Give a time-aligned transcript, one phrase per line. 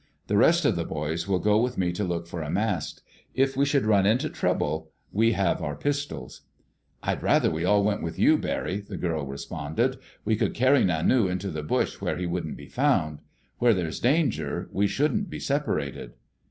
[0.25, 3.03] The rest of the boys will go with me to look for a mast.
[3.35, 6.41] If we should run into trouble we have our pistols."
[7.03, 9.97] "I'd rather we all went with you, Barry," the girl responded.
[10.25, 13.19] "We could carry Nanu into the bush where he wouldn't be found.
[13.59, 16.13] Where there's danger, we shouldn't be separated."